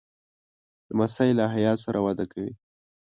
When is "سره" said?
1.83-1.99